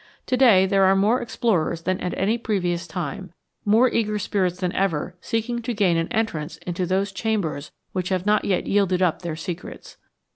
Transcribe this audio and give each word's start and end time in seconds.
To 0.25 0.35
day 0.35 0.65
there 0.65 0.85
are 0.85 0.95
more 0.95 1.21
explorers 1.21 1.83
than 1.83 1.99
at 1.99 2.17
any 2.17 2.39
previous 2.39 2.87
time, 2.87 3.33
more 3.65 3.87
eager 3.87 4.17
spirits 4.17 4.59
than 4.59 4.73
ever 4.73 5.15
seeking 5.21 5.61
to 5.61 5.75
gain 5.75 5.95
an 5.95 6.07
entrance 6.11 6.57
into 6.65 6.87
those 6.87 7.11
chambers 7.11 7.71
which 7.91 8.09
have 8.09 8.25
not 8.25 8.43
yet 8.43 8.65
yielded 8.65 9.03
up 9.03 9.21
their 9.21 9.35
secrets. 9.35 9.97